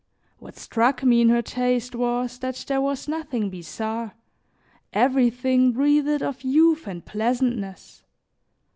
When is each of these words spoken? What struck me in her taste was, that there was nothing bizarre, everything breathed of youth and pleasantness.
What 0.39 0.57
struck 0.57 1.03
me 1.03 1.21
in 1.21 1.29
her 1.29 1.43
taste 1.43 1.93
was, 1.93 2.39
that 2.39 2.55
there 2.67 2.81
was 2.81 3.07
nothing 3.07 3.51
bizarre, 3.51 4.15
everything 4.93 5.73
breathed 5.73 6.23
of 6.23 6.41
youth 6.41 6.87
and 6.87 7.05
pleasantness. 7.05 8.01